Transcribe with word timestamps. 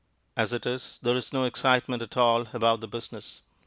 As 0.35 0.51
it 0.51 0.65
is, 0.65 0.97
there 1.03 1.15
is 1.15 1.31
no 1.31 1.43
excitement 1.43 2.01
at 2.01 2.17
all 2.17 2.47
about 2.55 2.81
the 2.81 2.87
business. 2.87 3.41